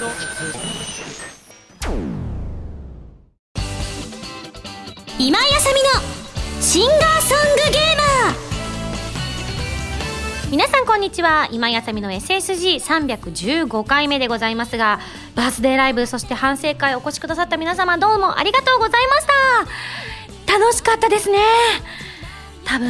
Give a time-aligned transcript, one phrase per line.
[0.00, 0.08] 今
[5.38, 5.90] 井あさみの
[6.62, 8.40] シンガーソングゲーマー。
[10.50, 11.50] 皆さんこんにちは。
[11.52, 15.00] 今井あさみの SSG315 回目でございますが
[15.34, 19.26] バースデーライブそして反省会お越しくださった皆様どうもありがとうございまし
[20.46, 20.54] た。
[20.58, 21.36] 楽しかったですね。
[22.64, 22.88] 多分。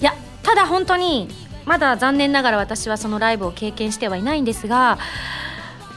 [0.00, 1.28] いやただ本当に
[1.64, 4.98] まだ残念ながら私はそのライブを経験してはいないんですが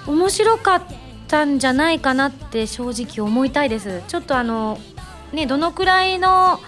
[0.09, 0.81] 面白かっ
[1.27, 4.01] たんじゃないかなって正直思いたいです。
[4.07, 4.79] ちょっとあの
[5.31, 6.59] ねどのくらいの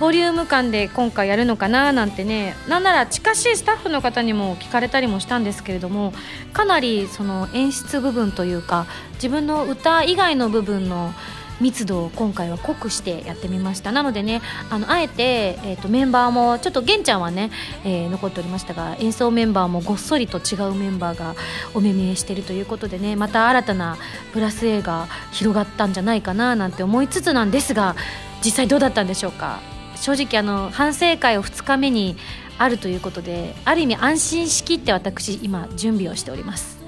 [0.00, 6.12] ボリューム感で今回やるのかななんてねなんなら近しいスタッフの方にも聞かれたりもしたんですけれども
[6.52, 11.12] かなりその演出部分というか自分の歌以外の部分の
[11.60, 13.92] 密度を今回は濃くしてやってみました。
[13.92, 17.50] なのでねあのあえて、えーと、メンバーもちょっと玄ちゃんはね、
[17.84, 21.34] えー、残っておりましたが演奏メンバーもごっそりと違うメンバーが
[21.74, 23.98] お目見えしてるということでねまた新たな
[24.32, 27.96] プラス A が広がったんじゃないかななんて思いつつなんですが
[28.44, 29.60] 実際どうだったんでしょうか？
[29.96, 32.16] 正直あの反省会を2日目に
[32.56, 36.78] あるということである意味安心しきって私今準備をしております。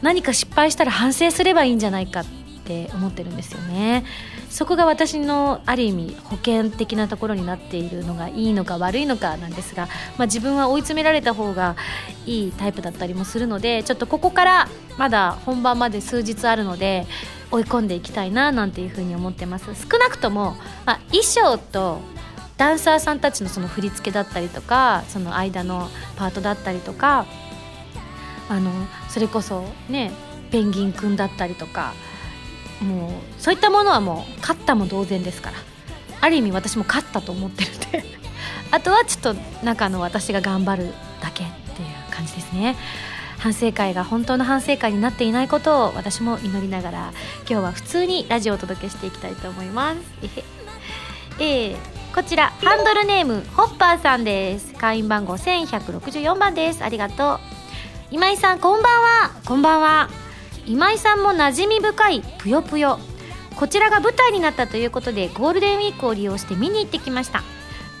[0.00, 2.24] 何か失敗したら反省すればいいんじゃないか。
[2.64, 4.04] って思ってるんですよね。
[4.48, 11.76] そこが私のある意味保険的なところになっているのがいいのか悪いのかなんですが、まあ、自分は追い詰められた方が
[12.24, 17.06] いいタイプだったりもするのでちょっとここからまだ本番まで数日あるので
[17.50, 19.66] 追い込んでいきたいななんていうふうに思ってます。
[19.66, 22.00] 少なくとも、まあ、衣装と
[22.56, 27.26] ダンサーさんたちのその振り付けだったりとかその間のパートだったりとか
[28.48, 28.70] あの
[29.08, 30.12] それこそね
[30.50, 31.94] ペンギンくんだったりとか
[32.84, 35.56] もうそういったものはもう勝ったも同然ですから。
[36.20, 38.04] ある意味私も勝ったと思ってるんで。
[38.70, 42.76] あとはちょっと中の私が頑張るだけっていう感じですね。
[43.38, 46.98] 反省会が本当の反省会になっていないことを私も祈りながら
[47.40, 49.98] 今日は普通にラジオをお届けしていきたいと思います。
[51.38, 51.76] えー、
[52.14, 54.72] こちらハンドルネームホッパーさんです。
[54.74, 56.82] 会員番号1164番です。
[56.82, 57.40] ありがとう。
[58.10, 59.30] 今井さんこんばんは。
[59.44, 60.23] こんばんは。
[60.66, 62.98] 今井さんも馴染み深いぷよぷよ。
[63.56, 67.42] こちらが舞台になったということでゴールデンウィークを利用して見に行ってきました。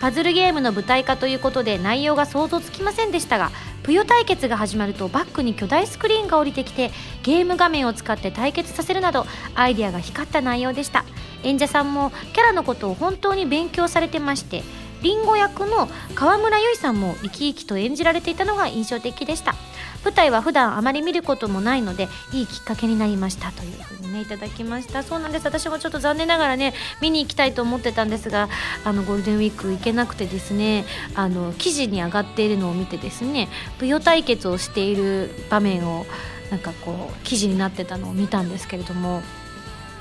[0.00, 3.50] パズルゲームの舞台化ということで内容が想像つきませんでしたが
[3.82, 6.90] ぷよ対決が始まるとバックに巨大スクリーンが降りてきて
[7.22, 11.04] ゲーム画面を使って対決させるなどアイデアが光った内容でした。
[11.42, 14.62] 演者さんもキャラのことを本当に勉強されてまして
[15.04, 19.54] リンゴ役の川村由依さんも生き生きと演じられていたのが印象的でした。
[20.02, 25.02] 舞台は普段あまり見ることもないのでいいきっかけになりましたというふうにねいただきました。
[25.02, 25.44] そうなんです。
[25.44, 26.72] 私もちょっと残念ながらね
[27.02, 28.48] 見に行きたいと思ってたんですが
[28.82, 36.06] あのゴールデンウィーク行けなくてですねあの記事に上がっているのを見てですね舞踊対決をしている場面を
[36.50, 39.20] なんかこう記事になってたのを見たんですけれども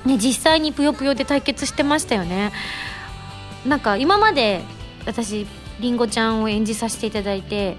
[0.06, 2.53] ね実際にぷよぷよで対決してましたよね。
[3.66, 4.63] なんか今まで
[5.06, 5.46] 私
[5.80, 7.78] りんごちゃんを演じさせていただいて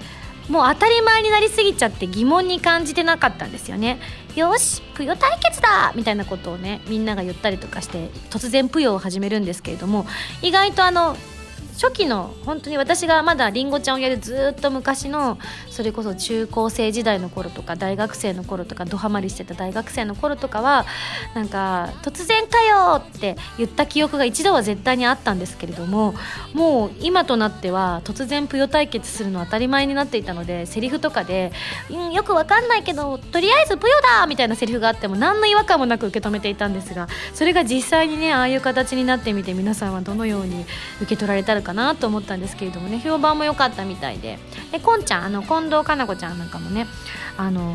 [0.49, 3.99] もう当たり前になりすぎちゃって疑問に感じてなかったんですよね。
[4.37, 10.07] よしぷよ対決だみたいなことをねみんなが言ったりとかして突然ぷよを始めるんですけれども
[10.43, 11.17] 意外とあの
[11.75, 15.39] 初期の本当に私がまだりんごちゃんをやるずっと昔の
[15.71, 20.87] それこそ中高生時代の頃とか大学生の頃とかドハマりしてた大学生の頃とかは
[21.35, 26.15] なんか「突然かよ!」って言った記憶が一度は絶対にあったんですけれども
[26.53, 31.53] もう今となっては突然ぷよ対決するの当たり前になっていたのでセリフとかで
[31.91, 40.65] 「うんよくわかんないけどとりあえずぷよだ!」みたいなセリフがあっても何の違和感もなく受け止めていたんですがそれが実際にねああいう形になってみて皆さんはどのように
[41.01, 44.39] 受け取られたらかなと思ったんですけれどもね評判も良かったみたいで。
[44.71, 46.87] でこんちゃんあの近藤かな子ちゃんなんかもね
[47.37, 47.75] あの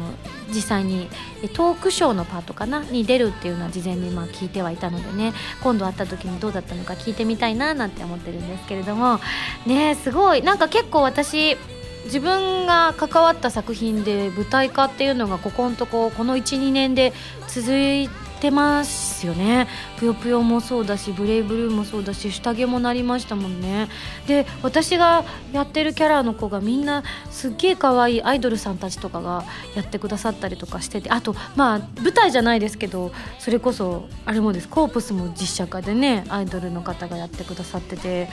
[0.50, 1.08] 実際に
[1.54, 9.20] トークショーのパートかなに出るっていうのは事前にまあ聞いてはいたのでね今度会った時にどうだったのか聞いてみたいななんて思ってるんですけれども
[9.66, 10.42] ねすごい。
[10.42, 11.58] なんか結構私
[12.06, 17.14] 自分が関わった作品で舞台化っていうのがここのとここの12年で
[17.48, 19.68] 続いててますよね。
[19.98, 23.90] ぷよぷよもそうだしブレイブルーもそうだし下着もなりましたもんね。
[24.28, 29.44] で私がやってるキャラの子がみんなすっげえ可愛いアイドルさんたちとかが
[29.76, 34.68] やってくださったりとかしててあとまあ舞台じゃないですけどそれこそあれもです。
[34.68, 38.30] コープスも実写化でねアイドルの方がやってくださってて。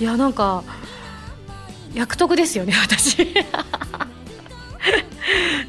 [0.00, 0.64] いやなんか
[1.94, 3.44] 役得ですよね私。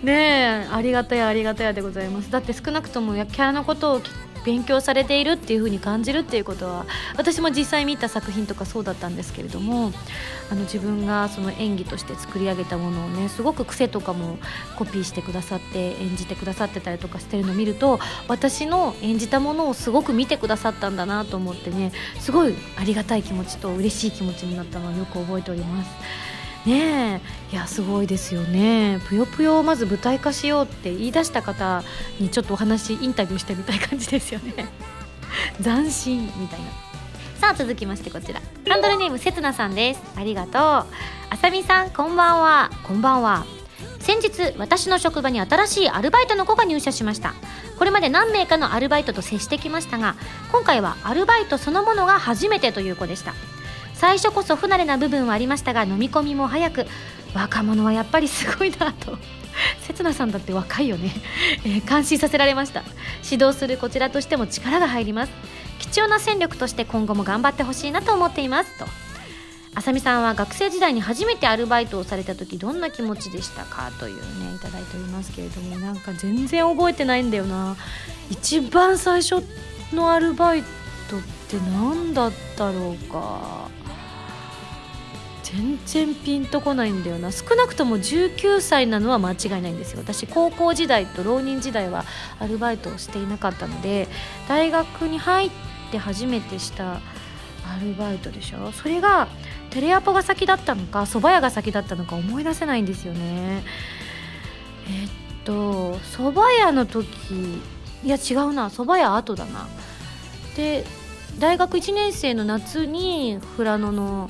[0.04, 4.02] ねえありがたやありがたやでございますだって少なくともキャラのことを
[4.46, 6.86] 勉強されているっていう風に感じるっていうことは
[7.18, 9.92] 私も実際見た作品とかそうだったんですけれども
[10.52, 14.38] あの自分がその演技として作り上げたものをねすごく癖とかも
[14.78, 26.35] コピーしてくださって演じてくださってたりとかしてるのを見ると私の演じたものをすごく見てくださったんだなと思ってねすごいありがたい気持ちと嬉しい気持ちになったのをよく覚えております。
[26.66, 27.22] ね
[27.52, 27.54] え。
[27.54, 29.00] いやすごいですよね。
[29.08, 31.84] ぷよぷよをまず舞台化しようって言い出した方
[32.20, 34.68] にちょっとお話インタビューしてみたい感じですよね。
[35.62, 36.66] 斬新みたいな。
[37.40, 38.42] さあ続きましてこちら。
[38.68, 40.02] ハンドルネームせつなさんです。
[40.16, 40.52] ありがとう。
[41.30, 42.72] あさみさんこんばんは。
[42.84, 43.46] こんばんは。
[44.00, 47.34] 先日私の職場に新しいアルバイトの子が入社しました。
[47.78, 50.16] これまで何名かのアルバイトと接してきましたが
[50.52, 53.34] 今回はアルバイトそのものが初めてという子でした。
[53.98, 56.86] 最初こそ不慣れな部分はありましたが飲み込みも早く
[57.34, 59.18] 若者はやっぱりすごいなと。
[59.88, 61.12] 刹那さんだって若いよね、
[61.64, 62.84] えー、感心させられました。
[63.24, 65.32] 指導するこちらとしても力が入ります。
[65.80, 68.78] 貴重な戦力として今後も頑張ってほしいなと思っています。
[68.78, 68.86] と。
[69.74, 73.92] あさみさんは学生時代に初めてアルバイトをされた時どんな気持ちでしたか？
[74.00, 75.78] というねいただいておりますけれども。
[75.80, 77.76] なんか全然覚えてないんだよな。
[78.30, 79.44] 一番最初
[79.94, 80.64] のアルバイ
[81.10, 83.70] トって何だったろうか。
[85.56, 87.32] 全然ピンとこないんだよな。
[87.32, 90.00] 少なくとも19歳なのは間違いないんですよ。
[90.00, 92.04] 私高校時代と浪人時代は
[92.40, 94.10] アルバイトをしていなかったので
[94.50, 95.52] 大学に入っ
[95.92, 97.00] て初めてしたア
[97.82, 98.74] ルバイトでしょ。
[98.74, 99.30] それが
[99.70, 103.64] テレアポが先だったのか蕎麦屋が先だったのか思い出せないんですよね。
[104.90, 105.10] えっ
[105.46, 107.08] と蕎麦屋の時
[108.04, 109.68] いや違うな蕎麦屋後だな。
[110.58, 110.86] で
[111.40, 114.30] 大学1年生の夏に富良野の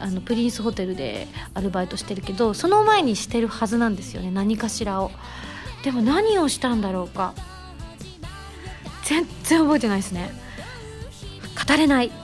[0.00, 5.10] あのプリンスホテルでアルバイトしてるけどその前にしてるはずなんですよね何かしらを。
[5.84, 7.34] でも何をしたんだろうか。
[9.04, 10.30] 全然覚えてないですね。
[11.68, 12.10] 語れない。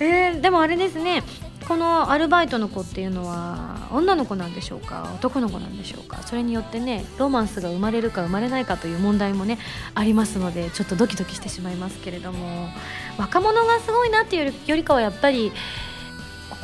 [0.00, 1.22] えー、でもあれですね。
[1.66, 5.10] このアルバイトの子っていうのは女の子なんでしょうか？
[5.14, 6.22] 男の子なんでしょうか？
[6.22, 9.58] それによってねロマンスが生まれるか生まれないかという問題もね
[9.94, 12.68] ありますのでちょっとドキドキしてしまいますけれども。
[13.16, 15.52] 若者がすごいなっていうよりかはやっぱり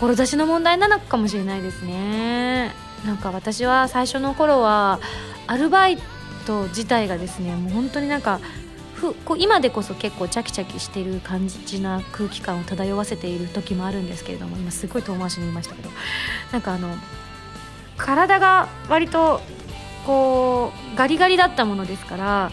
[0.00, 2.74] 志の問題なのかもしれないですね。
[3.06, 4.98] なんか私は最初の頃は
[5.46, 5.98] アルバイ
[6.46, 8.40] ト自体がですねもう本当になんか
[9.00, 15.90] ふこう今でこそ結構チャキチャキしてる感じな空気感を漂わせている時もあるんですけれども今すごい遠回しに言いましたけど。
[16.52, 16.94] なんかあの
[17.96, 19.40] 体が割と
[20.06, 22.50] こうガリガリだったものですから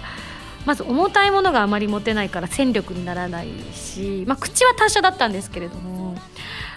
[0.66, 6.16] まず重たいものがあまり持てないから戦力にならないし、まあ、口は達者だったんですけれども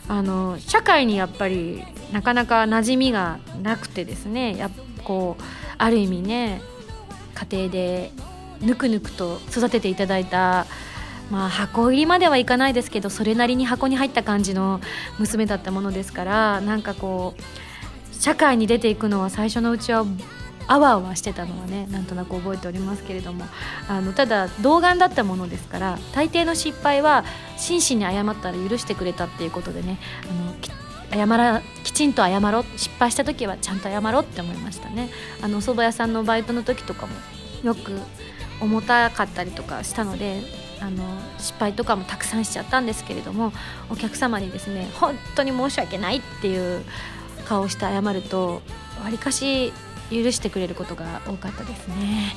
[0.07, 1.83] あの社会にやっぱり
[2.13, 4.71] なかなか馴染みがなくてですねや
[5.03, 5.43] こう
[5.79, 6.63] ある意味ね
[7.35, 8.13] 家庭で
[8.61, 10.67] ぬくぬくと育てていただいた
[11.31, 14.81] まあ箱入りまではいかないですけどそれなりに箱に入った感じの
[15.19, 20.05] 娘だったものですからなんかこう社会に出ていくのは最初のうちは
[20.67, 23.45] あわあわしてたのはねなんとなく覚えておりますけれども
[23.89, 27.25] あのただ童顔だったものですから大抵の失敗は
[27.57, 29.99] 真摯に謝ったら許してくれたっていうことでね
[30.31, 35.11] あの謝らきちんと謝ろう失敗した時はちゃんと謝ろうって思いましたね。
[35.43, 37.13] あのお蕎麦屋さんのバイトの時とかも
[37.65, 37.99] よく
[38.61, 40.43] 重たかったりとかしたので
[40.81, 41.05] あの
[41.39, 43.53] 失敗とかもたくさんしちゃったんですけれども
[43.91, 46.85] お客様にですね本当に申し訳ないっていう
[47.47, 48.63] 顔をして謝ると
[49.03, 49.73] わりかし
[50.11, 52.35] 許してくれることが多かったですね。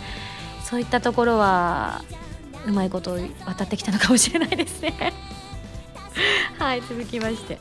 [0.63, 2.03] そういったところは
[2.65, 5.13] うまいこと渡ってきたのかもしれないですね。
[6.57, 7.59] はい続きまして。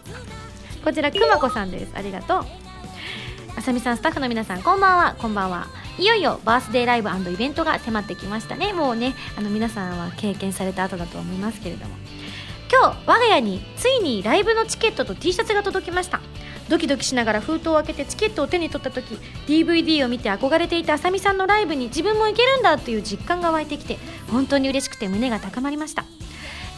[0.85, 1.93] こちらくまこさんです。
[1.95, 2.47] ありがとう。
[3.55, 5.15] あさみさんスタッフの皆さんこんばんは。
[5.19, 5.69] こんばんは。
[5.99, 8.73] いよいよバースデーライブイベントが迫ってきましたね。
[8.73, 11.95] もうねあの皆さんは経験された後だと思いますけれども。
[12.73, 16.21] 今日我が家についにライブのチケットと T シャツが届きました。
[16.71, 23.99] ドキドキしながら封筒を開けてチケットを手に取った時 DVD を見て憧れていたあさみさんのライブに自分も行けるんだという実感が湧いてきて
[24.31, 26.05] 本当に嬉しくて胸が高まりました。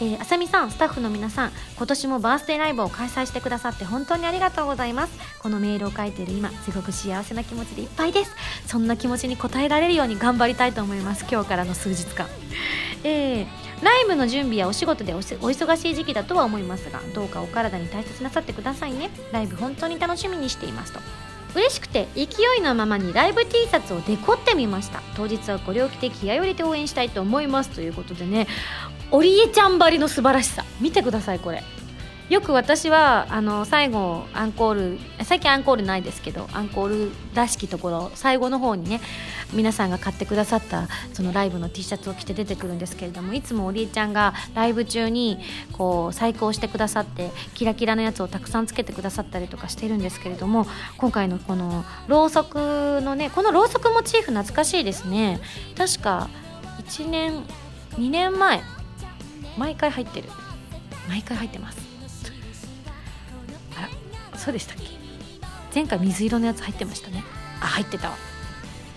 [0.04, 5.18] えー、あさみさんスタッフの皆さん今年もバースデーライブを開催してくださって本当にありがとうございます。
[5.38, 8.34] このメールを書いている今すごく幸せな気持ちでいっぱいです。
[8.66, 11.24] そんな気持ちに応えられるように頑張りたいと思います。
[11.30, 12.26] 今日からの数日間。
[13.02, 13.46] えー、
[13.82, 19.10] ライブの準備やお仕事でお忙しい時期だとは思いますがどうかお体に大切なさってくださいね。
[19.32, 21.00] ライブ本当に楽しみにしていますと。
[21.54, 22.24] 嬉しくて勢
[22.58, 25.02] いのままにライブ T シャツをデコってみました。
[25.16, 27.70] 当日はこれを着て気合を入れて応援したいと思います。
[27.70, 28.48] ということでね
[29.10, 30.64] 織江ちゃんばりの素晴らしさ。
[30.80, 31.62] 見てくださいこれ。
[32.30, 39.02] よく私はあの最後アンコール最近アンコールないですけどアンコールらしきところ最後の方にね
[39.52, 45.38] 皆さんが買ってくださったそのライブの T シャツを着て出てくるんですけれどもいつもおりえちゃんがライブ中に
[45.72, 55.40] こう細工をしてくださってキラキラのやつをたくさんつけてくださったりとかしてるんですけれども今回のこのろうそくのねこのろうそくモチーフ懐かしいですね。
[55.76, 56.30] 確か
[56.88, 57.44] 1年
[57.96, 58.62] 2年前
[59.56, 60.28] 毎回入ってる。
[61.08, 61.78] 毎回入ってます。
[63.76, 63.82] あ
[64.32, 64.84] らそうでしたっけ？
[65.74, 67.22] 前回水色のやつ入ってましたね。
[67.60, 68.16] あ入ってたわ。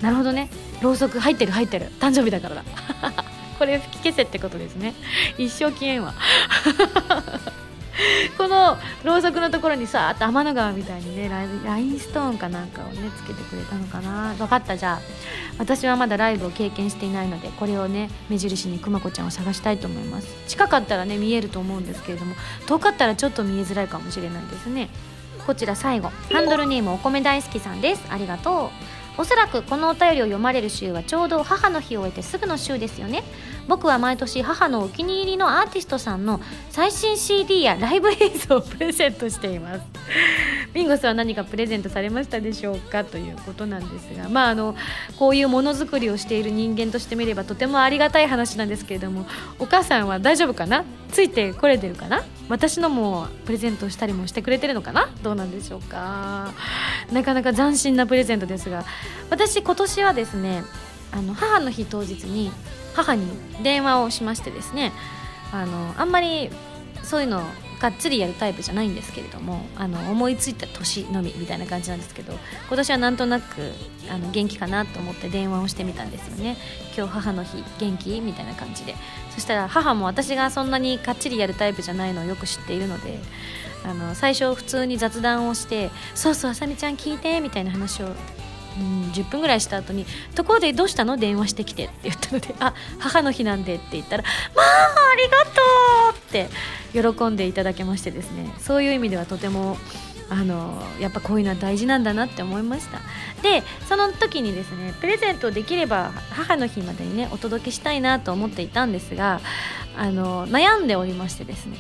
[0.02, 0.50] なるほどね。
[0.82, 1.92] ろうそく入ってる入ってる。
[2.00, 2.64] 誕生日だからだ。
[3.58, 4.94] これ吹き消せってことですね。
[5.38, 6.14] 一生消えんわ。
[8.38, 14.34] このろうそくのところにさーっと天の川みたいにねラインストーンかなんかをねつけてくれたのかな。
[14.36, 15.00] 分かったじゃあ。
[15.58, 20.28] 私はまだライブを経験していないのでこれをね目印にくまこちゃんを探したいと思います。
[20.48, 22.36] 近かったらね見えると思うんですけれども
[22.68, 24.90] 遠かったらちょっと見えづらいかもしれないですね。
[25.46, 26.12] こちら最後。
[26.32, 28.04] ハンドルネームお米大好きさんです。
[28.10, 28.97] ありがとう。
[29.18, 33.24] おそらくこのお便りを読まれる週はちょうど母の日を終えてすぐの週ですよね。
[33.68, 39.82] 僕は毎年母のお気に入りのアーティストさんの最新 CD やライブ映像をプレゼントしています。
[40.74, 44.76] ビンゴスは何かプレゼントされましたでしょうかということなんですがまああの
[45.18, 49.26] こういうものづくりをしている人間としてみればとてもありがたい話なんですけれども
[49.60, 50.86] お母さんは大丈夫かな？
[51.12, 52.24] ついてこれてるかな？
[52.50, 55.10] 私のもプレゼントしたりもしてくれてるのかな？
[55.24, 56.54] どうなんでしょうか？
[57.12, 58.86] なかなか斬新なプレゼントですが
[59.30, 60.64] 私今年はですね
[61.12, 62.52] あの母の日当日に
[62.94, 63.26] 母に
[63.64, 64.92] 電話をしましてですね
[65.52, 66.50] あのあんまり
[67.04, 67.42] そういうの
[67.80, 72.34] がっつりやるタイプじゃないんですけれどもあの思いついた年のみみたいな感じなんですけど
[72.68, 73.72] 今年はなんとなく
[74.10, 76.58] あの元気かなと思って電話をしてみたんですよね。
[76.98, 78.20] 今日母の日元気？
[78.22, 78.96] みたいな感じで。
[79.38, 83.20] そしたら母も私がそんなにかっちりやるタイプじゃないのをよく知っているので
[83.86, 88.08] あの最初普通に雑談をして「そうそうあさみちゃん聞いて」みたいな話を
[88.80, 90.06] うん、10分ぐらいした後に
[90.36, 91.18] 「ところでどうしたの？
[91.18, 94.24] 電話してきて」って言ったので「あ母の日なんで」って言ったら
[94.56, 94.66] 「まあ
[95.14, 95.62] ありがと
[96.14, 96.50] う!」って
[96.94, 98.54] 喜んでいただけましてですね。
[98.60, 99.78] そういう意味ではとても
[100.30, 103.00] あのやっぱこういうのは大事なんだなって思いました。
[103.42, 109.42] でその時にですねプレゼントできれば母の日までにねお届けしたいなと思っていたんですが
[109.98, 111.78] あの悩んでおりましてですね。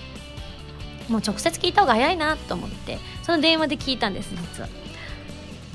[1.10, 4.70] もう直接聞いた方が早いなと思ってその電話で聞いたんです実は。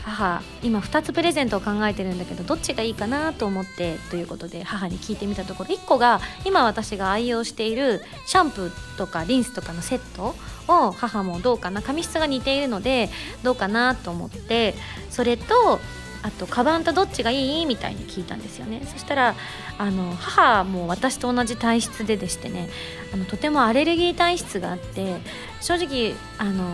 [0.04, 10.34] 母今2つプレゼントを考えてるんだけどどっちがいいかなと思ってということで母に聞いてみたところ1個が今私が愛用しているシャンプーとかリンスとかのセット
[10.68, 13.10] を母もどうかな髪質が似ているので
[13.42, 14.74] どうかなと思って
[15.10, 15.80] それと
[16.24, 17.66] あとカバンとどっちがいい？
[17.66, 18.82] みたいに聞いたんですよね。
[18.86, 19.34] そしたら
[19.76, 22.68] あの母も私と同じ体質ででしてね
[23.12, 25.16] あのとてもアレルギー体質があって
[25.60, 26.64] 正直あの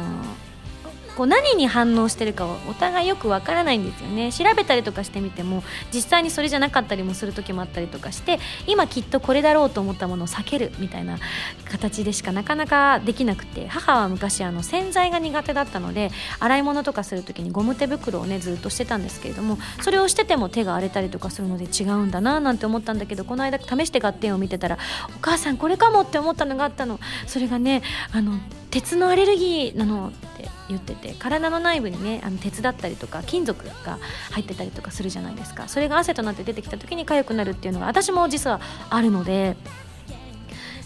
[1.19, 4.31] こう何に反応してるかをお互いよくわからないんですよね。
[4.33, 11.19] 調べたりとかしてみても実際にそれじゃなかったりもする時もあったりとかして今きっとこれだろうと思ったものを避けるみたいな
[11.69, 24.79] 形でしかなかなかできなくて母は昔あの洗剤が苦手だったので洗い物とかする時にゴム手袋をねずっとしてたんですけれどもそれをしてても手が荒れたりとかするので違うんだななんて思ったんだけどこの間試して合点を見てたら
[25.17, 27.01] お母さんこれかもって思ったのがあったの。
[27.27, 27.83] それがね
[28.13, 28.39] あの
[28.71, 33.99] 鉄のアレルギーなのって言ってて体の内部にねあの鉄だったりとか金属が
[34.33, 35.69] 入ってたりとかするじゃないですか。
[35.69, 38.61] それが汗となって出てきた時に痒くなるっていうのが私も実は
[38.91, 39.57] あるので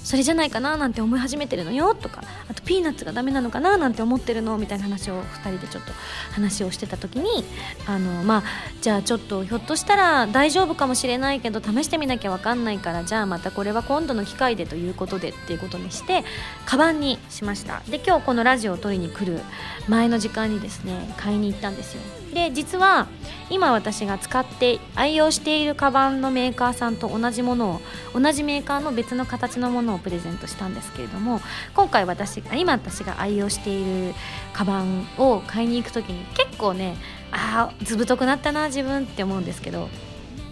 [0.02, 5.92] それじゃないかななんて思い始めてるのよとかあとピーナッツがダメなのかななんて思ってるのみたいな話を2人でちょっと
[6.32, 7.44] 話をしてた時に
[7.86, 8.42] あのまあ
[8.80, 16.24] じゃあちょっとひょっとしたら大丈夫かもしれないけど試してみなきゃ分かんないからじゃあまたこれは今度の機会でということでっていうことにして
[16.66, 17.82] カバンにしました。
[17.88, 19.40] で今日このラジオを取りに来る
[19.88, 22.21] 前の時間にですね買いに行ったんですよ。
[22.32, 23.08] で実は
[23.50, 27.80] 今私が使って愛用しているカバンのメーカーさんと同じもの
[28.14, 31.40] を同じメーカーの別の形のものをプレゼントしたんですけれども
[31.74, 34.14] 今回私今私が愛用している
[34.54, 36.96] カバンを買いに行く時に結構ね
[37.30, 39.88] ああずぶとくなったな自分って思うんですけど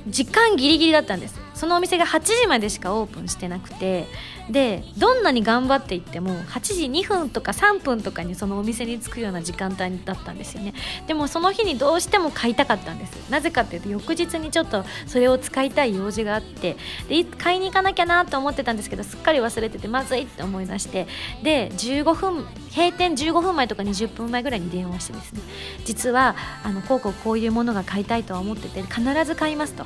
[0.07, 1.40] 時間ギリギリだったんです。
[1.55, 4.07] そのお店が8時までしかオープンしてなくて
[4.51, 10.75] でどんなに頑張っていっても8時2分とか3分とかにそのお店に着くような時間帯だったんですよね。
[11.07, 13.31] でもその日にどうしても買いたかったんです。
[13.31, 16.77] なぜかっていうと翌日にちょっとそれを使いたい用事があって
[17.09, 21.07] で買いに行かなきゃなと思ってたんですけどすっかり忘れててまずいって思い出して
[21.43, 25.41] で15分閉店15分前とか20分前ぐらいに電話してですね。
[25.85, 29.85] 実はあのこうこうこういうものが買いたいとは思ってて必ず買いますと。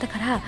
[0.00, 0.42] だから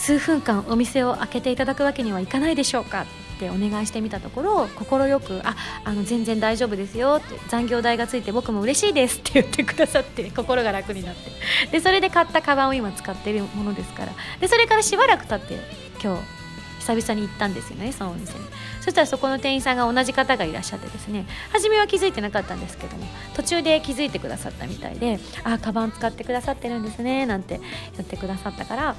[0.00, 5.54] 数分間お店を開けていただくわけにはいかないでしょうかってお願いしてみたところ快くあ
[5.84, 11.30] あの全然大丈夫ですよって残業代がついて僕も嬉しいですって言ってくださって心が楽になって
[11.70, 15.62] でそれで買ったカバンを今使ってるものですからでそれからしばらく経って
[16.02, 16.22] 今日
[16.80, 18.44] 久々に行ったんですよねそのお店に
[18.80, 23.04] そしたらそこの店員さんが同じ方がいらっしゃってですね初めは気づいてなかったんですけども
[23.34, 27.60] 途中で気づいてくださったみたいで「あカバン使ってくださってるんですね」なんて
[27.96, 28.96] 言ってくださったから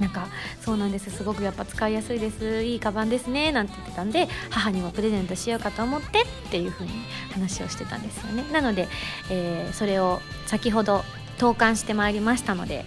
[0.00, 0.28] なんか
[0.60, 1.10] そうなんです。
[1.10, 2.62] すごくやっぱ使いやすいです。
[2.62, 3.52] いいカバンですね。
[3.52, 6.92] なんて言ってたんで母にもプレゼントしようかと思ってっていう風に
[7.32, 8.44] 話をしてたんですよね。
[8.52, 8.88] なので、
[9.30, 11.04] えー、それを先ほど
[11.38, 12.84] 投函してまいりましたので、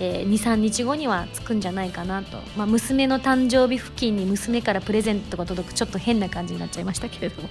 [0.00, 7.48] えー、23日後には着くんじゃないかなと、まあ、娘の誕生日付近に娘からプレゼントが届くちょっと変な感じになっちゃいましたけれども。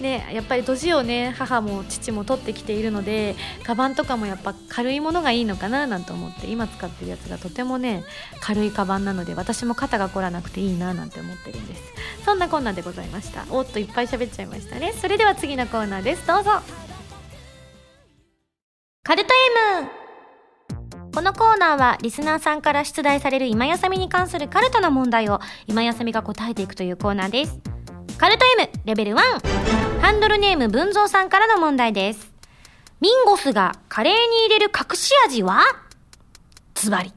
[0.00, 8.04] ね、やっぱり年をね母も父も取ってきているのでカバンとかもやっぱ軽いものがいいのかななんて思って今使ってるやつがとてもね
[8.40, 11.82] 軽いカバンなので私も肩が凝らなくていいななんて思ってるんです。
[12.24, 13.44] そんなこんなでございました。
[13.50, 14.92] おっといっぱい喋っちゃいましたね。
[14.92, 16.26] それでは次のコーナーです。
[16.26, 16.50] どうぞ。
[19.04, 19.34] カルト
[19.80, 19.88] M
[21.14, 27.81] このコーナーはリスナーさんから出題される今やさみに関するカルトな問題を今やさみが答えていくというコーナーです。
[28.22, 29.16] カルト M レベル1
[30.00, 32.30] ハンドルネーム文蔵さんからの問題です。
[33.00, 35.64] ミンゴスがカレーに入れる隠し味は？
[36.76, 37.12] ズバリ。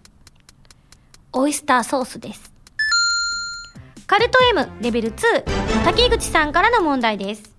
[1.31, 2.51] オイスターソースです。
[4.07, 5.43] カルト M レベル2
[5.83, 7.53] 滝口さんからの問題です。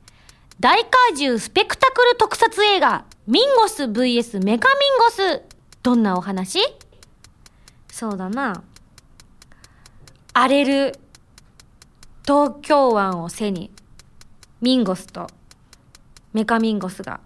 [0.58, 5.42] 大怪獣スペクタクル特撮映画ミンゴス VS メカミンゴス
[5.84, 6.58] どんなお話？
[7.92, 8.64] そうだな。
[10.32, 10.98] 荒れる
[12.26, 13.70] 東京湾を背に、
[14.60, 15.28] ミンゴスと
[16.32, 17.20] メカミンゴスが、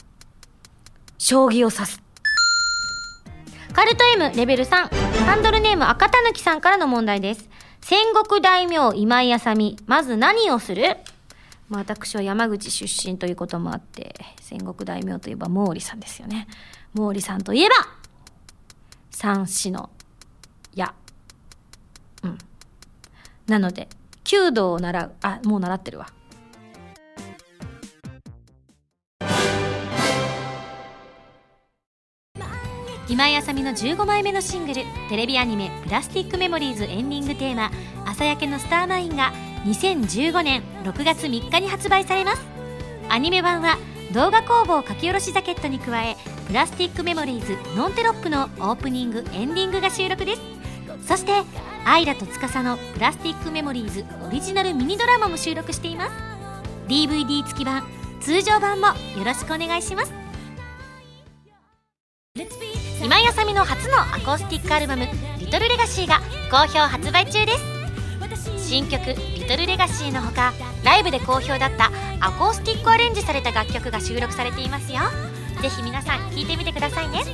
[1.17, 2.03] 将棋を指す。
[3.73, 4.89] カルト M レベル3、
[5.25, 7.49] ハンドルネーム赤たぬきさんからの問題です。
[7.81, 10.99] 戦国大名今井あさみ、まず何をする？
[11.71, 16.47] まあ、私は山口出身ということもあって、戦国大名といえば毛利さんですよね。
[16.95, 17.75] 毛利さんといえば、
[19.11, 19.89] 三子の
[20.75, 20.93] 矢。
[22.23, 22.39] うん。
[23.47, 23.89] なので、
[24.31, 25.13] 弓道を習う。
[25.23, 26.07] あ、もう習ってるわ。
[33.09, 37.73] 今井あさみの15枚目のシングルテレビアニメ「プラスティックメモリーズ」エンディングテーマ
[38.07, 39.33] 「朝焼けのスターマイン」が
[39.65, 42.43] 2015年6月3日に発売されます
[43.09, 43.79] アニメ版は
[44.13, 50.41] 動画工房書き下ろしジャケットに加え「プラスティックメモリーズノンテロップ」のオープニングエンディングが収録です
[51.09, 51.33] そして
[51.85, 56.13] アイラと司のプラスティックメモリーズオリジナルミニドラマも収録しています。
[56.89, 57.85] DVD 付き版
[58.21, 58.93] 通常版もよ
[59.25, 60.13] ろしくお願いします。
[63.03, 65.07] 今井あさみの初のアコースティックアルバム
[65.41, 68.69] 「リトルレガシーが好評発売中です。
[68.69, 70.53] 新曲「リトルレガシーのほか
[70.85, 71.91] ライブで好評だった
[72.21, 75.01] アコースティックアレンジされた楽曲が収録されていますよ。
[75.61, 77.25] ぜひ皆さん聴いてみてくださいね。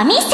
[0.00, 0.30] ァミセン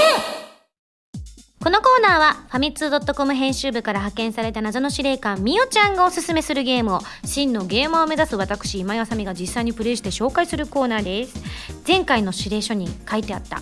[1.61, 11.43] このコーナーはファミツー .com 編集部から派遣された謎の司令官みおちゃんがおすすめするゲームを真のゲーマーを目指す私今井あさみが実際にプレイして紹介するコーナーです。
[11.85, 13.61] 前回の指令書に書いてあった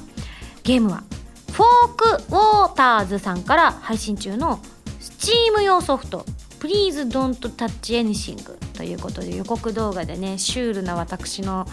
[0.62, 1.04] ゲームは
[1.52, 4.60] フォークウォーターズさんから配信中の
[5.00, 6.26] スチーム用ソフト
[6.60, 8.36] Please don't touch anything
[8.74, 11.66] ということで予告動画でねシュールな私の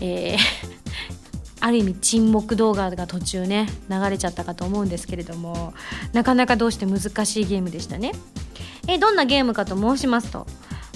[0.00, 0.79] えー
[1.60, 5.74] ある意味沈黙動画が途中ね流れちゃったかと思うんですけれども
[6.12, 8.12] なかなかどうして難しいゲームでしたね
[8.88, 10.46] えどんなゲームかと申しますと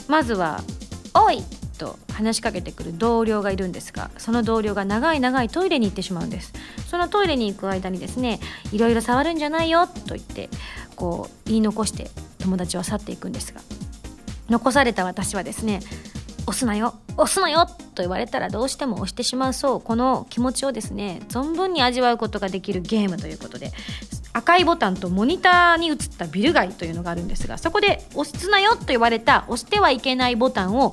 [0.09, 0.62] まずは
[1.14, 1.42] 「おい!」
[1.79, 6.53] と話しかけてくる同僚がいるんですがその同僚が長い長いトイレに行ってしまうんです
[6.88, 8.40] そのトイレに行く間にですね
[8.72, 10.48] いろいろ触るんじゃないよと言って
[10.96, 13.61] こう言い残して友達は去っていくんですが
[14.48, 15.81] 残された私はですね
[16.46, 19.80] 押すなよ押すなよと言われたらどうしても押してしまうそう。
[19.80, 23.72] この気持ちをですね存分に味わうことができるゲームということで
[24.33, 30.92] 赤いボタンとモニターに映ったビル街というのがあるんですがそこで押すなよと言われた押してはいけないボタンを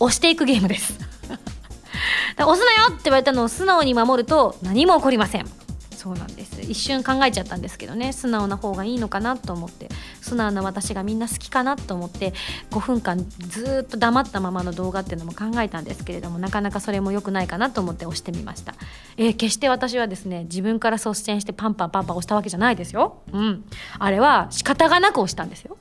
[0.00, 0.98] 押していくゲームです。
[2.38, 5.57] 押すなよって言われたのを素直に守ると何も起こりません。
[5.98, 6.60] そうなんです。
[6.62, 8.12] 一瞬考えちゃったんですけどね。
[8.12, 9.88] 素直な方がいいのかなと思って。
[10.20, 12.32] 素直な私がみんな好きかなと思って。
[12.70, 18.74] 5分間ずっと黙ったままの動画っていうのも考えたんですけれどもなかなかそれも良くないかなと思って押してみました、
[19.16, 23.22] えー、決して私はですね自分から率先してパンパンパンパン押したわけじゃないですよ。
[23.32, 23.64] うん。
[23.98, 25.76] あれは仕方がなく押したんですよ。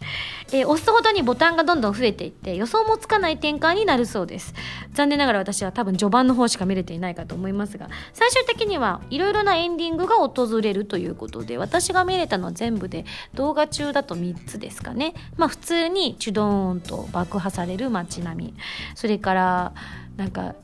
[0.52, 4.54] えー、押すほどにボタンがどんどん増えていって予想もつかない展開になるそうです。
[4.94, 15.14] 残念ながら私は多分序盤の方しか見れていないかと思いますが最終的にはいろいろなエンディングが訪れるということで私が見れたのは全部で動画中だと3つですかね。
[15.36, 18.54] まあ普通にチュドーンと爆破される街並み。
[18.94, 19.72] それから
[20.16, 20.54] なんか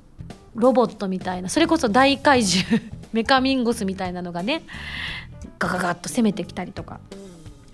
[0.55, 2.81] ロボットみたいなそれこそ大怪獣
[3.13, 4.63] メカミンゴスみたいなのがね
[5.59, 7.01] ガガガッと攻めてきたりとか。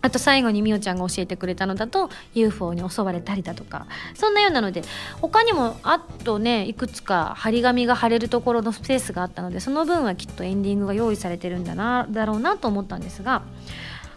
[0.03, 3.87] あと最後にみおちゃんが教えてくれたのだと UFO に襲われたりだとか。
[4.15, 4.83] そんなようなので
[5.21, 13.43] 他にもあとねいくつか張り紙が貼れるところのスペースがあったのでその分はきっとエンディングが用意されてるんだなだろうなと思ったんですが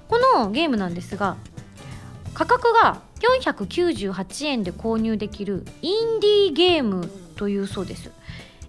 [0.07, 1.37] このゲームなんですが
[2.33, 8.11] 価格が498円で購入できるインディーゲームというそうです。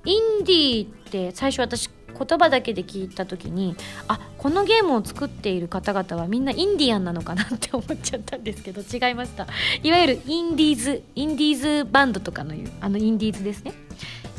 [0.05, 9.47] インディーって最初私言葉だけで聞いた時にあこのゲームを作っている方々はみんなインディアンなのかなって思っちゃったんですけど 違いました。
[9.83, 13.73] いわゆるインディーズインディーズバンドとかのいうあのインディーズですね。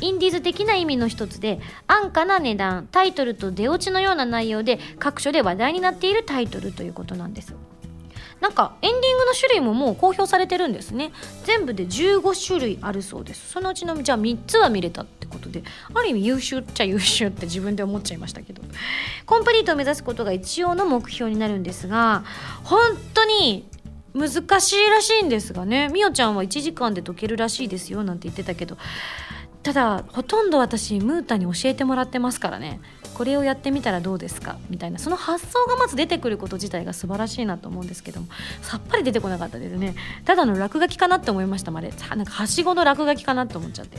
[0.00, 7.54] インディーズ的な意味の一つで安価な値段タイトルと出落ちのような内容で各所で話題になっているタイトルということなんです。
[8.40, 11.12] なんかエンディングの種類ももう公表されてるんですね。
[11.44, 13.50] 全部で15種類あるそうです。
[13.50, 15.62] そのうちのじゃあ3つは見れたってことで。
[15.94, 18.62] ある意味優秀っちゃ優秀って自分で思っちゃいましたけど。
[19.24, 22.24] コンプリートを目指すことが一応の目標になるんですが
[22.62, 22.80] 本
[23.14, 23.68] 当に
[24.14, 25.88] 難しいらしいんですがね。
[25.88, 28.76] みおちゃんは1時間で解けるらしいですよなんて言ってたけど。
[29.62, 32.80] ただほとんど私ムータに教えてもらってますからね。
[33.16, 34.58] これをやってみたらどうですか？
[34.68, 38.26] みたいなその発想がまず出てくること自体が素晴らしいなと思うんですけども
[38.60, 39.94] さっぱり出てこなかったですね。
[40.26, 43.98] ただの落書きかなって思いましたまでなんかはしごの落書きかなって思っちゃって。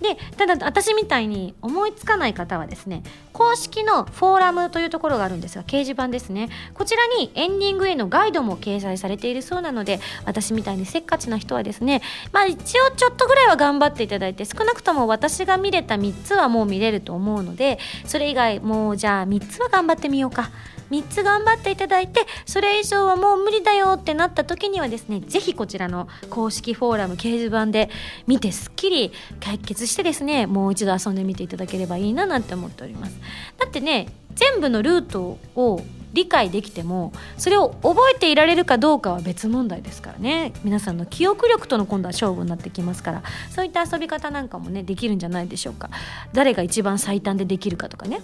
[0.00, 6.48] でただ私みたいに思いつかない方はですね公式のフォーラムというところがあるんですが掲示板ですね。
[6.74, 20.50] こちらにエンディングへのガイドも掲載されているそうなので私みたいにせっかちな人はですねまあ一応ちょっとぐらいは頑張っていただいて少なくとも私が見れた3つはもう見れると思うのでそれ以外もうじゃあ3つは頑張ってみようか。
[20.90, 27.90] 3つ頑張っていただいてそれ以上はもう無理だよってなった時にはですねぜひこちらの公式フォーラム掲示板で
[28.26, 33.18] 見てすっきり解決してですねもう一度遊んでみていただければいいななんて思っております。
[33.58, 40.52] だってね全部のルートを理解できてもそれを覚えていられるかどうかは別問題ですからね。
[40.64, 45.90] 皆さんの記憶力との今度は勝負になってきますからそういった遊び方なんかもねできるんじゃないでしょうか。
[46.32, 48.20] 誰が一番最短でできるかとかね。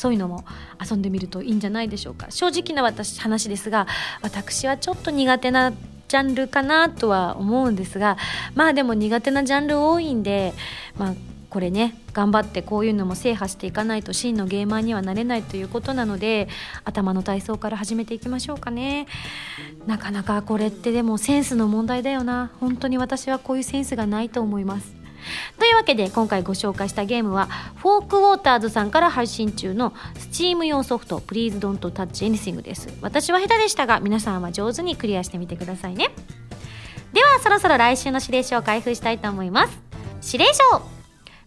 [0.00, 0.46] そういうのも
[0.80, 2.28] 遊んでみるといいんじゃないでしょうか。
[2.30, 3.86] 正直な私話ですが
[4.22, 8.16] 私はちょっと苦手なジャンルかなとは思うんですが
[8.54, 10.54] まあでも苦手なジャンル多いんで
[10.96, 11.14] まあ
[11.50, 16.48] これね頑張ってこういうのも制覇していかないと真のゲーマーにはなれないということなので
[16.86, 19.06] 頭の体操から始めていきましょうかね。
[19.86, 22.52] なかなかこれってでもセンスの問題だよな。
[22.58, 24.99] 本当に私はこういうセンスがないと思います。
[25.58, 32.88] というわけで今回ご紹介したゲームはフォークウォーターズさんから配信中の Steam 用ソフト Please Don't Touch Anything です。
[33.00, 36.10] 私は下手でしたが皆さんは上手にクリアしてみてくださいね。
[37.12, 39.78] ではそろそろ来週の指令書を開封したいと思います。
[40.32, 40.62] 指令書。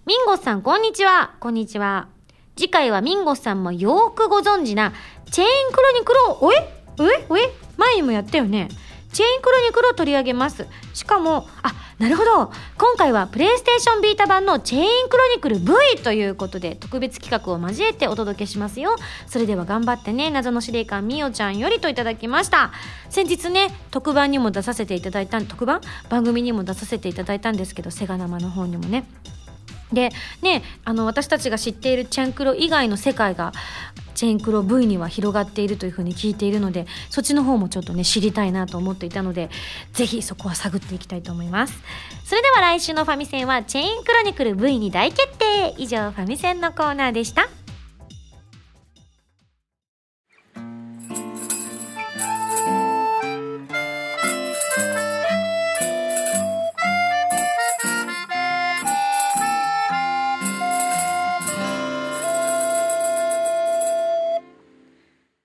[0.06, 1.36] ミンゴスさんこんにちは。
[1.40, 2.08] こんにちは。
[2.56, 4.94] 次回はミンゴスさんもよくご存知な
[5.32, 6.58] チェーンクロニクルをおえ？
[7.00, 7.26] おえ？
[7.30, 7.50] おえ？
[7.78, 8.68] 前にもやったよね。
[9.14, 10.68] チェーンクロニクルを取り上げます。
[10.94, 12.52] しかもあなるほど。
[12.78, 18.98] 今回はプレイステーションビータ版のチェインクロニクル V ということで特別企画を交えてお届けしますよ。
[19.26, 22.74] それでは頑張ってね謎の司令官みおちゃんよりといただきました。
[23.10, 25.80] 先日ね特番にも出させていただいた特番？
[26.10, 29.06] 番組にも出させていただいたんですけどセガ生の方にもね。
[29.94, 30.10] で
[30.42, 33.54] ねあの私たちが知っているチェンクロ以外の世界が
[34.16, 39.50] チェーンクロ V には広がっているというふうに聞いているのでそっちの方もちょっとね知りたいなと思っていたので
[39.92, 41.82] ぜひそこは探っていきたいと思います。
[42.26, 45.44] それでは来週のファミセンはチェーンクロニクル V に大決定。
[45.78, 47.63] 以上ファミセンのコーナーでした。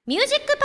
[0.08, 0.64] ミュージックパ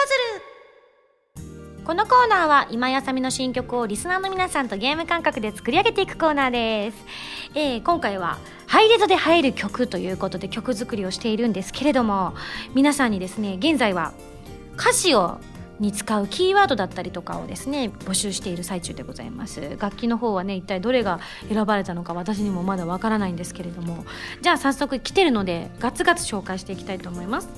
[1.35, 1.83] ズル。
[1.83, 6.97] このコーナーは今井あさみの新曲をリスナーの皆さんとゲーム感覚で作り上げていくコーナーです、
[7.53, 12.35] えー、今回はハイレゾで入る曲ということで曲作りをしているんですけれども
[12.73, 14.13] 皆さんにですね現在は
[14.77, 15.41] 歌詞を
[15.77, 19.75] に使うキーワードだったりとかをですね募集している最中でございます。
[19.77, 24.05] 楽器の方はね一体どれが選ばれたのか私にもまだわからないんですけれども。
[24.41, 27.49] じゃあ早速来てるのでガツガツ紹介していきたいと思います、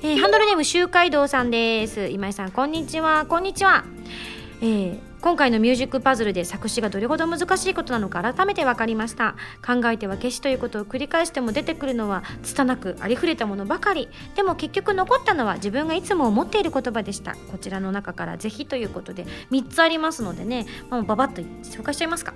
[0.00, 2.06] えー、ハンドルネーム周海道さんです。
[2.06, 3.26] 今井さんこんにちは。
[3.26, 3.84] こんにちは。
[4.60, 9.34] えー、今回のミュージックパズルで作詞がどれほど難しいことなのか改めて分かりました。
[9.66, 14.08] 考えては消しということを繰り返しても出てくるのは拙くありふれたものばかり。
[14.36, 17.34] でも結局残ったのは自分がいつも思っている言葉でした。
[17.50, 22.34] こちらの中からぜひということで3つありますのでね、もうババッと紹介しちゃいますか。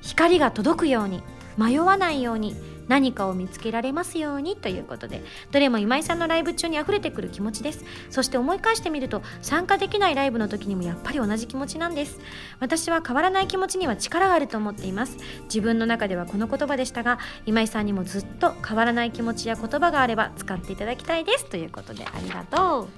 [0.00, 1.22] 光が届くように
[1.56, 2.56] 迷わないように
[2.90, 5.22] 何かを見つけられますようにということで。
[5.52, 7.84] どれも今井さんのライブ中に溢れてくる気持ちです。
[8.10, 12.18] そして思い返してみると参加できないライブの時にもやっぱり同じ気持ちなんです。
[12.58, 15.18] 私は変わらない気持ちには力があると思っています。
[15.44, 21.44] 自分の中ではこの言葉でしたが今井さんにもずっと変わらない気持ちや言葉があれば使っていただきたいです。
[21.44, 22.88] ということでありがとう。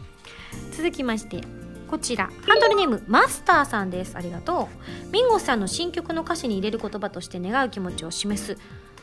[0.75, 1.43] 続きまして
[1.92, 2.31] こちら。
[2.46, 4.16] ハンドルネームマスターさんです。
[4.16, 4.70] ありがと
[5.11, 5.12] う。
[5.12, 8.57] ミンゴさんの新曲の歌詞に入れる言葉として願う気持ちを示す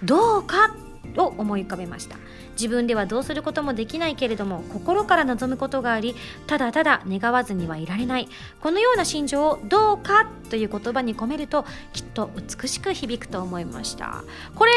[0.03, 0.75] どうか
[1.15, 2.15] を思い浮かべました。
[2.53, 6.15] 自分ではどうすることもできないけれども心から望むことがあり
[6.47, 8.27] ただただ願わずにはいられない。
[8.59, 14.23] このような心情を「どうか」という言葉に込めるときっと美しく響くと思いました。
[14.55, 14.71] これ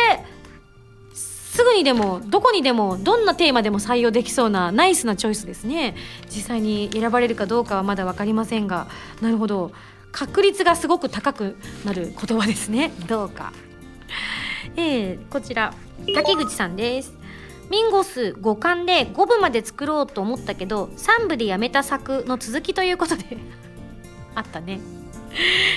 [1.53, 5.95] すぐにでもどこにでもどんなテーマでも採用できそうなナイスなチョイスですね。
[6.25, 8.87] 実際に選ばれるかどうかはまだ分かりませんが。
[9.21, 9.71] なるほど。
[10.13, 12.91] 確率がすごく高くなる言葉ですね。
[13.07, 13.53] どうか。
[14.77, 15.75] えー、こちら。
[16.15, 17.13] 滝口さんです。
[17.69, 23.37] ミンゴス5巻で5部まで作ろうと思ったけど3部でやめた作の続きということで。
[24.35, 24.81] あったね。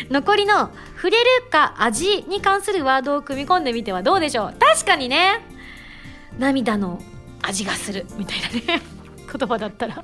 [0.09, 4.55] 残りの「触れるか味」に関するワードを組み込んでみてはどうでしょう。
[4.57, 5.53] 確かにね。
[6.37, 7.01] 涙の
[7.41, 8.81] 味がするみたいなね。
[9.31, 10.03] 言葉だったら。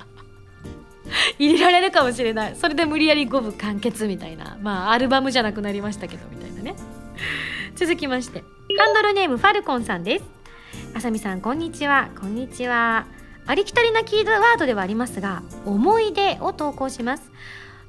[1.38, 2.56] 入れられるかもしれない。
[2.56, 4.58] それで無理やり5部完結みたいな。
[4.62, 6.76] まあアルバムじゃなくなりましたけどみたいなね。
[7.76, 8.44] 続きまして。
[8.78, 10.26] ハンドルネームファルコンさんです。
[10.94, 12.10] あさみさんこんにちは。
[12.20, 13.06] こんにちは。
[13.46, 17.32] ありきたりなキーワードではありますが思い出を投稿します。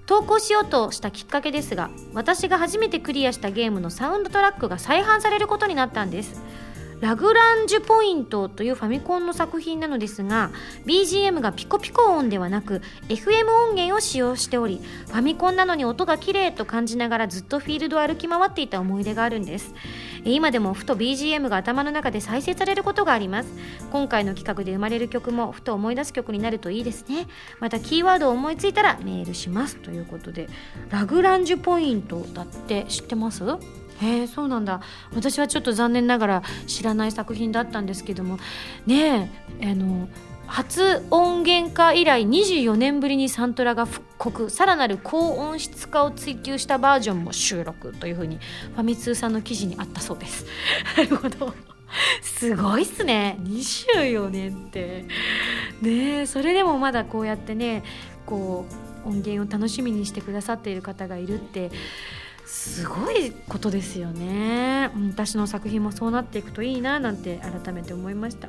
[0.07, 6.43] 投稿しようとしたきっかけですが私が初めてクリアしたゲームのサウンドトラックが再販されることになったんです。
[7.03, 10.53] ラグランジュポイントというファミコンの作品なのですが
[10.87, 19.75] BGM がピコピコ音ではなく FM 音源を使用しておりファミコンなのに音が綺麗と感じながらずっとフィールドを歩き回っていた思い出があるんです。
[20.25, 23.53] 今でもふと BGM が頭の中で再生されることがあります。
[23.91, 27.27] 今回の企画で生まれる曲もふと思い出す曲になるといいですね。
[27.59, 30.49] またキーワードを思いついたらメールしますということで
[30.91, 33.43] ラグランジュポイントだって知ってます？
[34.03, 34.81] へえそうなんだ。
[35.15, 38.39] 私はちょっと残念ながら知らない作品だったんですけども。
[38.87, 40.09] ねえあの
[40.47, 44.51] 初音源化以来24年ぶりにサントラが復刻。
[44.51, 48.39] さらなる高音質化を追求したバージョンも収録というふうに
[48.75, 50.45] ファミ通さんの記事にあったそうです。
[50.97, 51.55] なるほど。
[52.21, 53.39] すごいっすね。
[53.41, 55.07] 24年って。
[55.81, 57.83] ねそれでもまだこうやってね
[58.27, 58.67] こ
[59.05, 61.71] う音源を楽しみにしてくださっている方がいるって。
[62.45, 64.91] すごいことですよね。
[65.11, 68.49] 私の作品もそうなっていくといいななんて改めて思いました。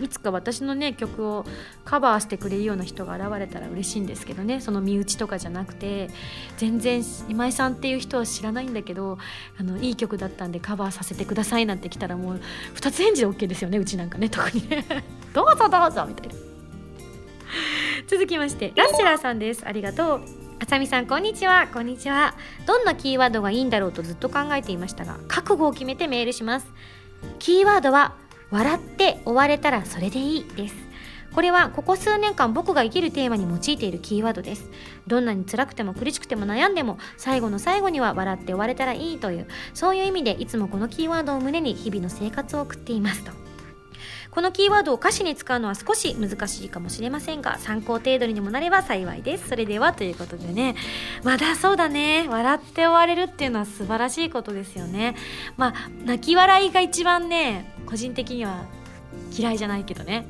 [0.00, 1.44] いつか私のね曲を
[1.84, 4.60] カバーしてくれるような人が現れたら嬉しいんですけどね。
[4.60, 6.10] その身内とかじゃなくて
[6.56, 9.18] 全然今井さんっていう人は知らないんだけど
[9.58, 12.40] あのいい曲だったんでカバーさせてくださいなんて来たらもう
[12.74, 14.84] 2つ返事で OK ですよねうちなんかね特にね。
[15.32, 16.34] どうぞどうぞみたいな。
[18.08, 19.62] 続きましてラッシュラーさんです。
[19.64, 20.43] ありがとう。
[20.64, 21.68] あさみさんこんにちは。
[21.70, 22.34] こんにちは。
[22.64, 26.72] どんなキーワードがいいんだろうとずっと考えていましたが覚悟を決めてメールします。
[27.38, 28.14] キーワードは
[28.50, 30.74] 笑って終われたらそれでいいです。
[31.34, 34.70] これはここ数年間僕が生きるテーマに用いているキーワードです。
[35.06, 43.32] どんなに辛くても苦しくても悩んでも最後の最後には笑って終われたらいいというそういう意味でいつもこのキーワードを胸に日々の生活を送っていますと。
[44.34, 49.48] このキーワードを歌詞に使うのは少し難しいかもしれませんが参考程度にもなれば幸いです。
[49.48, 50.74] それではということでね。
[51.22, 52.26] まだそうだね。
[52.28, 55.14] 笑って終われるっていうのは素晴らしいことですよね。
[55.56, 58.64] まあ泣き笑いが一番ね個人的には
[59.32, 60.26] 嫌いじゃないけどね。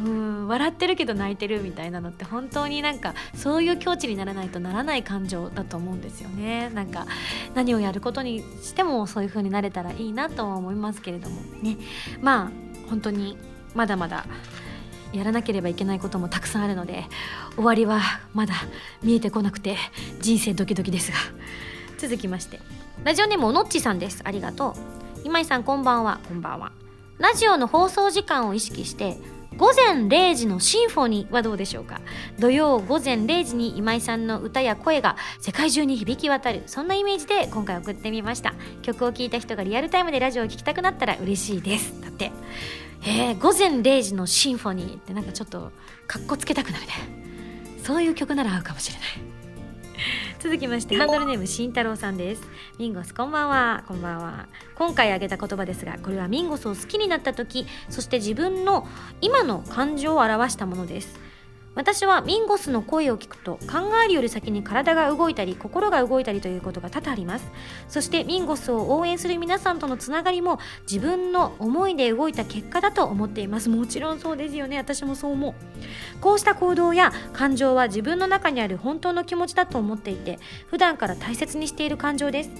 [0.00, 6.70] うん笑ってるけど泣いてるみたいなのって本当になんかそういう境地にならないとならない感情だと思うんですよね。
[6.70, 7.06] なんか
[7.54, 11.76] 何をやることにしてもそういう風になれたらいいなとは思いますけれどもね。
[12.20, 13.36] まあ本当に
[13.74, 14.26] まだまだ
[15.12, 17.04] やらなければいけないこともたくさんあるので
[17.54, 18.00] 終わりは
[18.34, 18.54] まだ
[19.02, 19.76] 見えてこなくて
[20.20, 21.18] 人生ドキドキですが。
[21.98, 22.60] 続きまして
[23.04, 24.20] ラジオネームおのっちさんです。
[24.24, 24.74] ありがとう。
[25.24, 26.20] 今井さんこんばんは。
[26.28, 26.72] こんばんは。
[27.18, 29.16] ラジオの放送時間を意識して
[29.56, 32.00] 午前0時のシンフォニーはどうでしょうか？
[32.38, 36.62] 土曜午前0時に今井さんの歌や声が世界中に響き渡る。
[36.66, 38.54] そんなイメージで今回送ってみました。
[38.82, 42.00] 曲を聴いた人がリアルタイムでラジオを聴きたくなったら嬉しいです。
[42.02, 42.32] だって。
[43.02, 45.70] えー、午前0時のシンフォニーってなんかちょっと
[46.06, 46.92] かっこつけたくなるね。
[47.82, 49.35] そういう曲なら合うかもしれない。
[50.40, 52.42] 続きましてハンドルネーム慎太郎さんです。
[52.78, 53.84] ミンゴスこんばんは。
[53.86, 54.46] こんばんは。
[54.74, 58.86] 今回挙げた言葉ですがこれはミンゴスを好きになった時そして自分の
[59.20, 61.25] 今の感情を表したものです。
[61.76, 67.48] 私はミンゴスの声を聞くと考えるより先に体が動いたり心が動いたりということが多々あります。
[67.86, 70.58] そしてミンゴスを応援する皆さんとのつながりも
[70.90, 73.68] 自分の思いで動いた結果だと思っています。
[73.68, 74.78] もちろんそうですよね。
[74.78, 75.54] 私もそう思う。
[76.20, 82.50] こうした行動や感情は自分の中にある本当の気持ちだと思っていて普段から大切にしている感情です。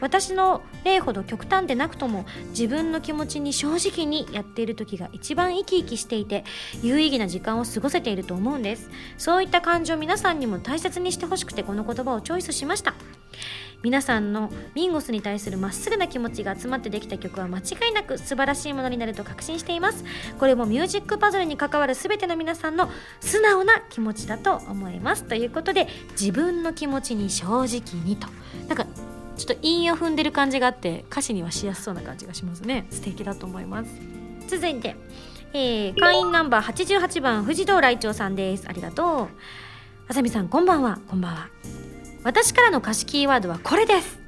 [0.00, 6.44] 私の例ほど極端でなくとも自分の気持ちに正直にやっている時が一番生き生きしていて
[6.82, 8.90] 有意義な時間を過ごせていると思うんです。
[9.18, 12.94] そういった感情を皆さんにも大切にしてほしくてこの言葉をチョイスしました。
[13.82, 20.04] 皆さんのミンゴスに対するまっすぐな気持ちが集まってできた曲は間違いなく素晴らしいものになると確信しています。
[20.38, 25.24] これもミュージックパズルに関わる全ての皆さんの素直な気持ちだと思います。
[25.24, 28.28] ということで自分の気持ちに正直にと。
[28.68, 28.86] なんか
[29.36, 32.86] ちょっと韻を踏んでる感じがあって歌詞にはしやすそうな感じがしますね。
[32.90, 33.90] 素敵だと思います。
[34.48, 34.96] 続いて、
[35.52, 38.66] えー、会員ナンバー88番藤堂来長さんです。
[38.68, 39.28] ありがとう。
[40.08, 40.98] あさみさんこんばんは。
[41.08, 41.48] こんばんは。
[42.24, 44.18] 私からの歌詞キーワードはこれです。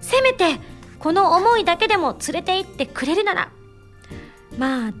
[0.00, 0.58] せめて
[0.98, 3.52] この思いだけでも連れて行ってくれるなら。
[4.58, 4.92] まあ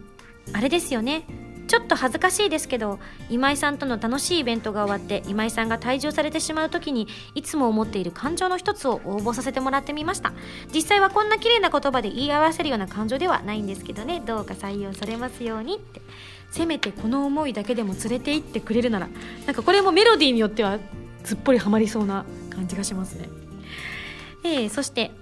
[0.52, 1.24] あれですよね
[1.70, 7.06] ちょっと恥ずかしいですけど今井さんとの楽しいイベントが終わって今井さんが退場されてしまう時に
[7.36, 10.32] いつも思っている感情の一つを応募させてもらってみました。
[10.74, 14.20] 実際はこんな綺麗な言葉で言い合わせるような感情ではないんですけどね。
[14.26, 16.00] どうか採用されますようにって。
[16.50, 19.08] せめてこの思いだけでも連れて行ってくれるなら
[19.46, 20.80] なんかこれもメロディーによっては
[21.22, 23.28] すっぽりはまりそうな感じがしますね。
[24.42, 25.12] えー、そして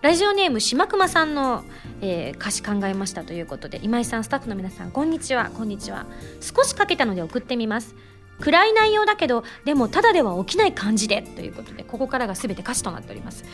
[0.00, 1.64] ラジオネームしまくまさんの、
[2.00, 5.50] えー、歌詞考えましたということで今井さんスタッフの皆さんこんにちは。
[5.50, 6.06] こんにちは。
[6.40, 7.94] 少しかけたので送ってみます。
[8.40, 13.44] 暗い内容だけどでもただでは起きない感じでということでここからが全て歌詞となっております。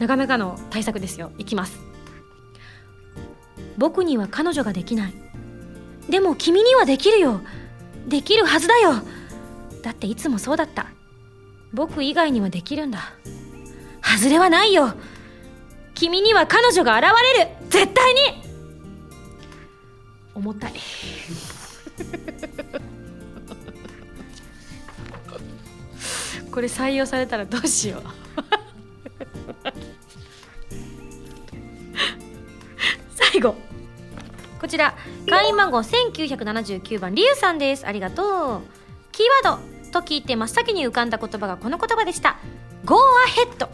[0.00, 1.32] なかなかの対策ですよ。
[1.38, 1.78] いきます。
[3.78, 5.14] 僕には彼女ができない。
[6.08, 7.40] でも君にはできるよ。
[8.08, 8.94] できるはずだよ。
[9.82, 10.88] だっていつもそうだった。
[11.72, 13.14] 僕以外にはできるんだ。
[14.02, 14.94] 外れはないよ。
[15.94, 17.50] 君には彼女が現れる。
[17.68, 18.20] 絶対に。
[20.34, 20.72] 重たい。
[26.50, 28.02] これ採用されたらどうしよう。
[33.14, 33.54] 最後。
[34.60, 34.94] こちら。
[35.28, 37.86] 会員番号1979番リュウさんです。
[37.86, 38.62] ありがとう。
[39.12, 39.72] キーワード。
[39.92, 42.38] と聞いて真っ先に浮かんだ言葉がこの言葉でした。
[42.84, 42.96] Go
[43.28, 43.68] ahead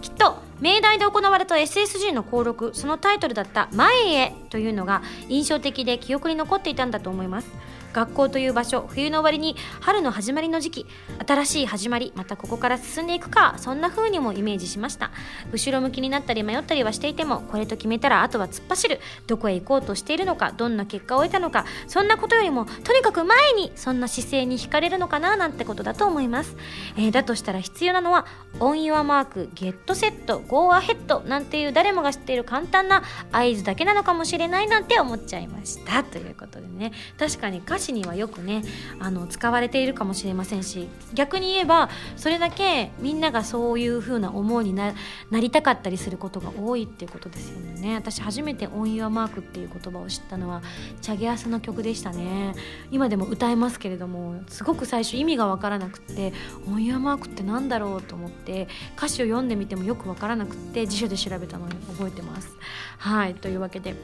[0.00, 7.48] きっと命題で行われた SSG の登録そのタイトルだった「前へ」というのが印象的で記憶に残っていたんだと思います。
[7.92, 10.86] 学校という場所冬の終わりに春の始まりの時期
[11.26, 15.10] 新しい始まりまたここから進んでいくかそんな風にもイメージしました。
[15.52, 19.00] 後ろ向きになったり迷ったりはしていてもこれと決めたらあとは突っ走る。
[19.26, 26.56] どこへ行こうとしているのかどんな結果を得たのかそんなことよりもとにかく前にそんな姿勢に惹かれるのかななんてことだと思います、
[26.96, 28.26] えー、だとしたら必要なのは
[28.60, 36.02] On your mark, get set, go ahead なんていう誰もが知っている簡単な合図だけなのかもしれないなんて思っちゃいました。
[36.02, 36.92] ということでね。
[37.18, 38.62] 確かに歌詞にはよくね
[38.98, 44.94] あの使われているかもしれませんし逆に言えばそれだけみんながそういう風な思いにな
[45.32, 47.94] りたかったりすることが多いっていうことですよね。
[47.94, 50.62] 私初めて「オン・ユア・マーク」っていう言葉を知ったのは
[51.00, 52.54] チャゲアスの曲でしたね。
[52.90, 56.32] 今でも歌えますけれどもすごく最初意味が分からなくって
[56.66, 62.50] 「オン・ユア・マーク」って何だろうと思って歌詞を読んでみてもよく分からなくって辞書で調べたのに覚えてます。
[62.98, 63.94] はいというわけで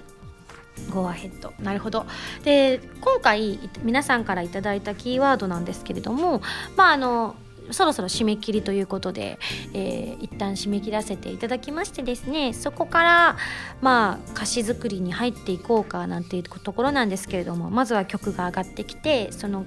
[0.90, 2.06] ゴアヘッドなるほど。
[2.44, 6.42] で今回皆さんから頂いたキーワードなんですけれども
[6.76, 7.36] まああの
[7.70, 9.38] そろそろ締め切りということで、
[9.72, 13.36] えー、一旦締め切らせていただきましてですねそこから
[13.80, 19.64] まあ歌詞作りに入っていこうかなんていうところなんですけれどもまずは曲が上がってきてその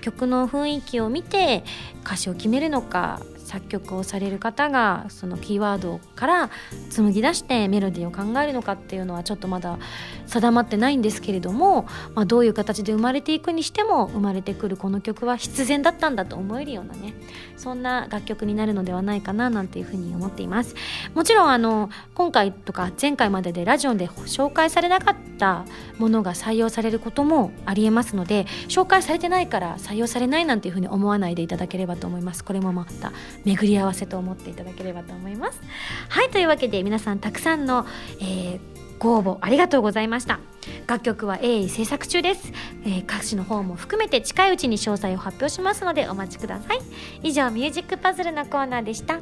[0.00, 1.64] 曲の雰囲気を見て
[2.04, 6.50] 歌詞を決めるのか作曲をされる方がそのキーワードから
[6.88, 9.80] 紡ぎ出してメロディーを考えるのかっていうのはちょっとまだ
[10.26, 17.12] 定まってないんですけれども、まあ、どういう形で生まれていくにしても生まれてくるこの曲は必然だったんだと思えるようなね
[17.56, 20.76] そんな楽曲になるのではないかななんていうふうに思っています。
[21.14, 25.64] もちろんあの今回とか前回まででラジオで紹介されなかった
[25.98, 32.44] ものが採用されることもありえますので紹介されてないから採用されないなんていうふうに思わないでいただければと思います。
[32.44, 33.12] これもまた
[33.44, 35.60] 巡り合わせと思っていただければと思います。
[36.08, 37.86] はいというわけで皆さんたくさんの、
[38.20, 38.60] えー
[39.00, 40.40] ご応募ありがとうございました。
[40.86, 42.52] 楽曲は鋭意制作中です、
[42.84, 46.80] えー、歌詞の方も含めて近いうちに詳細を発表しますのでお待ちください。
[47.22, 49.20] 以上ミュージックパズルのコーナーでした。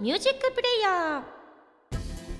[0.00, 1.40] ミュージックプレイヤー。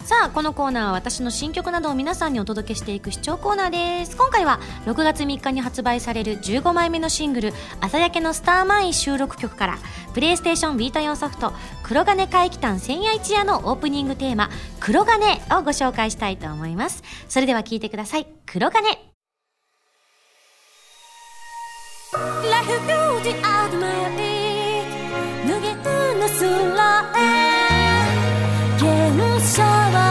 [0.05, 4.17] さあこのコーナーは私の新曲などを皆さんにお届けしていく視聴コーナーです。
[4.17, 9.79] 今回は6月3日に発売される15枚目のシングル「朝焼けのスターマイン」収録曲から
[10.13, 11.53] プレイステーションビート用ソフト
[11.85, 14.51] 「黒金怪奇譚千夜一夜」のオープニングテーマ
[14.81, 17.05] 「黒金」をご紹介したいと思います。
[17.29, 18.89] それでは聴いてください「黒金」
[22.13, 24.83] Life goes out my way
[25.47, 25.77] 無限
[26.19, 26.70] の空
[29.43, 30.10] So.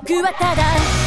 [0.00, 0.97] 僕はただ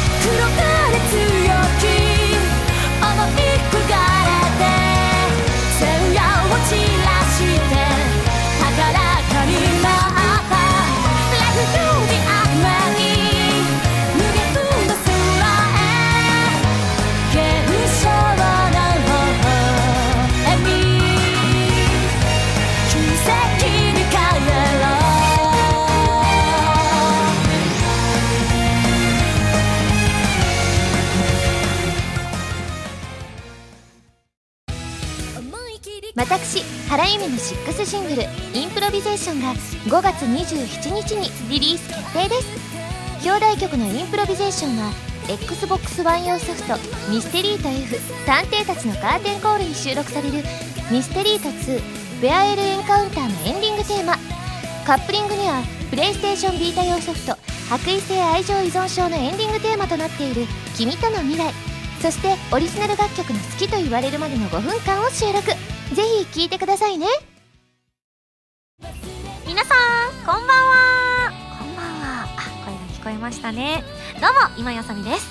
[36.92, 39.54] 原由実の6シングル「Improvisation」が
[39.86, 42.48] 5月27日にリリース決定です。
[43.22, 44.92] 兄弟曲の「Improvisation」は
[45.26, 46.76] XBOX One 用ソフト
[47.08, 50.44] 「ミステリート F 探偵たちのカーテンコール」に収録される
[50.92, 51.80] 「ミステリート2
[52.20, 54.18] ベアエルエンカウンター」のエンディングテーマ。
[54.84, 57.38] カップリングには PlayStation Vita 用ソフト
[57.70, 61.54] 「白衣性愛情依存症」のエンディングテーマとなっている「君との未来」
[62.02, 65.51] そしてオリジナル楽曲の好きと言われるまでの5分間を収録。
[65.94, 67.06] ぜひ聴いてくださいね。
[69.46, 71.32] 皆さんこんばんは。
[71.58, 72.24] こんばんは。
[72.24, 72.28] あ
[72.64, 73.84] 声が聞こえましたね。
[74.20, 75.28] どうも今やさみです。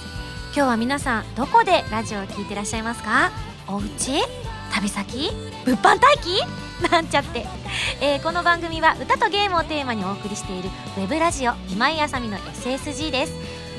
[0.56, 3.32] 今日は皆さんどこでラジオを聴いてらっしゃいますか？
[3.68, 4.22] おうち
[4.72, 5.32] 旅先？
[5.66, 6.44] 物販待機？
[6.92, 7.46] なんちゃって、
[8.00, 13.34] えー、この番組は歌とゲームをテーマにお送りしているウェブラジオ今井あさみの SSG です。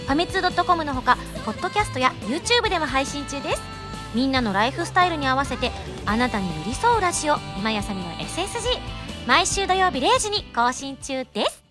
[0.06, 3.81] ファミツー .com のほかポッドキャストや YouTube でも配信中です。
[4.14, 5.70] みんなのライフスタイルに合わせて
[6.04, 7.36] あなたに寄り添うラジオ。
[7.58, 8.78] 今やさみの SSG
[9.26, 11.62] 毎週土曜日0時に更新中です。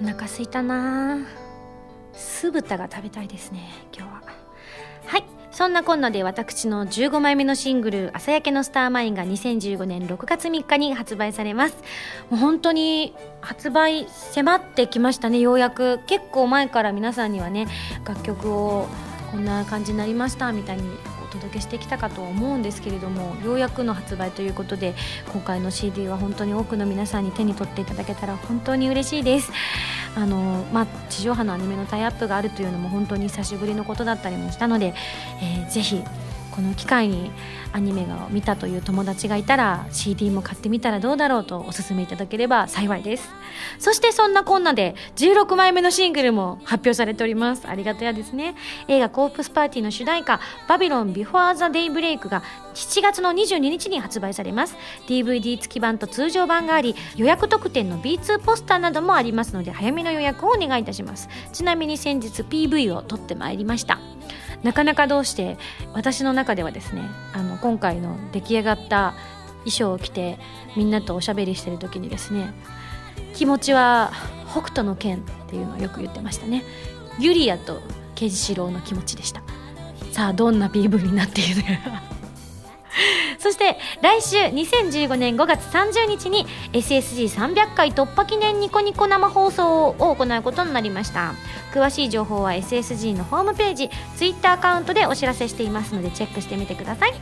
[0.00, 1.18] お腹すいたな。
[2.12, 3.60] 酢豚が食べたいですね
[3.96, 4.11] 今日。
[5.52, 11.76] そんなこんなで私の15枚目のシングル「朝焼けのスターマイン」が2015年6月3日に発売されます。
[12.30, 15.38] もう本当に発売迫ってきましたね。
[15.38, 16.00] ようやく。
[16.06, 17.68] 結構前から皆さんにはね
[18.06, 18.88] 楽曲を
[19.30, 20.84] こんな感じになりましたみたいに
[21.32, 24.94] 届けしてきたかと思うんですけれどもようやくの発売ということで
[25.32, 29.50] 今回の CD は本当に多くの皆さんに手に取っていただけたら本当に嬉しいです。
[30.14, 34.94] あの、まあ、地上波のアニメのタイアップがあるというのも本当に久しぶりのことだったりもしたので、
[35.40, 36.02] えー、ぜひ
[36.50, 37.30] この機会に
[37.72, 43.30] アニメが見たという友達がいたら CD も買ってみたらどうだろうとお勧めいただければ幸いです。
[43.78, 47.66] そしてそんなこんなで16枚目のシングルも発表されております。
[47.66, 48.54] ありがたやですね。
[48.88, 52.42] 映画コープスパーティーの主題歌バビロンビフォーザデイブレイクが
[52.74, 54.76] 7月の22日に発売されます。
[55.06, 61.28] DVD 付き版と通常版があり予約特典の B2 ポスターなどもありますので早めの予約をお願いいたします。
[61.52, 63.98] ちなみに先日 PV を撮ってまいりました。
[64.62, 65.58] なかなかどうして
[65.92, 67.02] 私の中ではですね
[67.32, 69.14] あの今回の出来上がった
[69.64, 70.38] 衣装を着て
[70.76, 72.52] みんなとおしゃべりしてる時にですね
[73.34, 74.12] 気持ちは
[74.50, 76.62] 北斗の剣っていうのをよく言ってましたね。
[77.18, 77.80] ユリアと
[78.14, 79.42] ケンシロウの気持ちでした。
[80.12, 82.02] さあどんな PV になっているのか。
[83.42, 91.34] そして来週2015年5月30日に SSG300 回突破記念ニコニコ生放送を行うことになりました。
[91.74, 97.14] 詳しい情報は SSG のホームページ Twitter アカウントでお知らせしていますのでチェックしてみてください。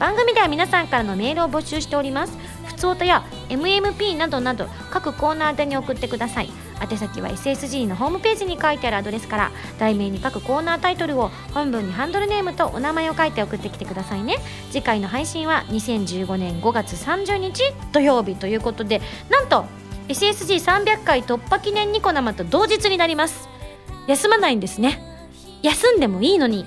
[0.00, 2.36] 番組では皆さんからのメールを募集しております。
[2.64, 6.50] ふつおたや MMP などなど各コーナー宛に送ってください。
[6.80, 14.38] 宛先は SSG のホームページに書いてあるアドレスから題名に各コーナータイトルを本文にハンドルネームとお名前を書いて送ってきてくださいね。
[14.70, 17.62] 次回の配信は2015年5月30日
[17.92, 19.64] 土曜日ということでなんと
[20.08, 23.48] SSG300 回突破記念ニコ生と同日になります。
[24.06, 25.02] 休まないんですね。
[25.62, 26.66] 休んでもいいのに。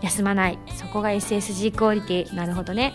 [0.00, 0.58] 休まない。
[0.76, 2.34] そこが SSG クオリティ。
[2.34, 2.94] なるほどね。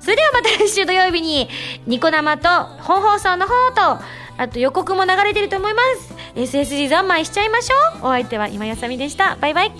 [0.00, 1.48] それではまた来週土曜日に
[1.86, 2.48] ニコ生と
[2.82, 4.02] 本放送の方と
[4.38, 6.14] あと予告も流れてると思います。
[6.36, 8.06] SSG 三昧しちゃいましょう。
[8.06, 9.36] お相手は今やさみでした。
[9.40, 9.72] バイバイ。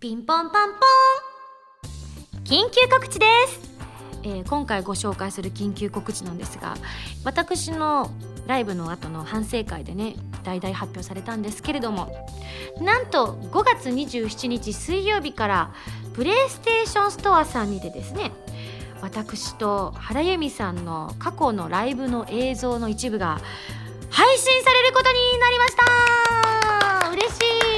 [0.00, 1.07] ピンポンパンポン。
[2.48, 3.60] 緊急告知です、
[4.22, 6.78] えー、今回ご紹介する緊急告知なんですが
[7.22, 8.10] 私の
[8.46, 12.10] ライブの後の反省会でね大々発表されたんですけれども
[12.80, 15.74] なんと5月27日水曜日から
[16.14, 18.32] プレイステーションストアさんにてですね
[19.02, 23.42] 私と原由美さんの過去のライブの映像の一部が
[24.08, 27.10] 配信されることになりました。
[27.12, 27.77] 嬉しい。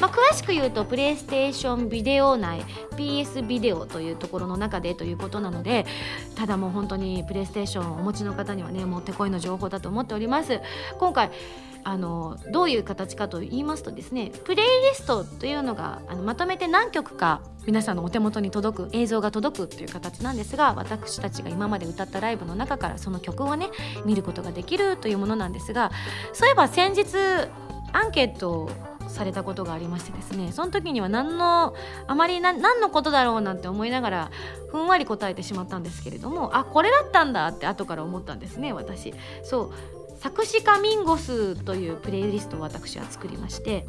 [0.00, 2.64] まあ、詳しく言うとプレイステーションビデオ内
[2.96, 5.86] PS ビデオというところの中でということなので
[6.34, 10.60] ただもう本当にプレイステーションをお持ちの方にはねもってこいの情報だと思っております。
[10.98, 11.30] 今回
[11.84, 23.68] あのどういう形かと言いますとですねプレイリストというのがあのまとめて何曲か皆さんのお手元に届く映像が届くという形なんですが私たちが今まで歌ったライブの中からその曲をね
[24.04, 25.90] 見ることができるというものなんですが
[26.32, 27.06] そういえば先日
[27.92, 28.70] アンケートを
[29.08, 31.74] されたことがありましてですねその時には何の
[32.06, 34.30] あまり何のことだろうなんて思いながら
[34.70, 39.14] ふんわり答えてしまったんですけれどもあこれだったんだって後から思ったんですね私。
[39.42, 39.97] そう。
[40.18, 43.86] 作詞家ミンゴスというプレイリストを私は作りまして、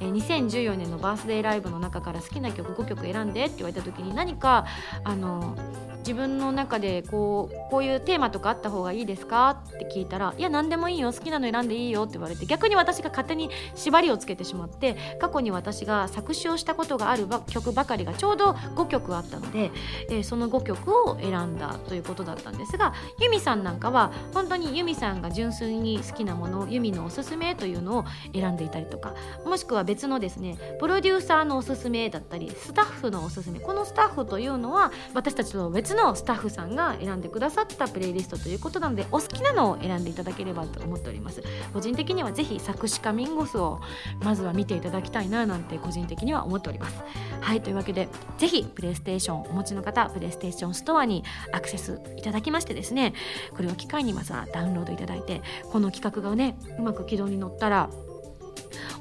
[0.00, 4.66] え2014年のバースデーライブの中から好きな曲5曲選んでって言われた時に何か
[5.04, 5.56] あの
[6.02, 19.70] 自分の中でこうこういうテーマとかあった方がいいですかって聞いたらいや何でもいいよ好きなの選んでいいよって言われて逆に私が勝手に縛りをつけてしまって過去に私が作詞をしたことがある曲ばかりがちょうど5曲あったので、
[20.10, 28.04] えー、その5曲を選んだということだったんですがユミさんなんかは本当にユミさんが純粋粋に好きなものユミのおすすめというのを
[28.34, 41.42] 選んでいたりとかもしくは別のですねプロデューサーのおすすめだったりスタッフのおすすめこのスタッフというのは私たちと別のスタッフさんが選んでくださったプレイリストということなのでお好きなのを選んでいただければと思っております。
[41.72, 43.80] 個人的にはぜひ作詞家ミンゴスを
[44.22, 47.02] まずは見ていただきたいななんて個人的には思っております。
[47.40, 48.08] はいというわけで
[48.38, 53.14] ぜひプレイステーションお持ちの方プレイステーションストアにアクセスいただきましてですね
[53.56, 57.90] これを機会にまずはダウンロードいただいてこの企画がねうまく軌道に乗ったら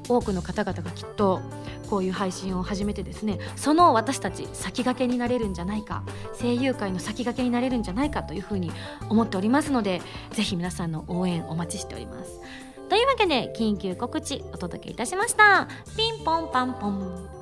[0.08, 1.42] 多くの方々がきっと
[1.90, 6.04] こういう配信を始めてですねその私たち先駆けになれるんじゃないか
[6.40, 8.72] 声優界の先駆けになれるんじゃないかというふうに
[9.10, 12.40] 思っておりますのでぜひ皆さんの応援お待ちしております。
[12.90, 15.70] というわけで緊急告知お届けいたしました。
[15.96, 17.41] ピンポンパンポン。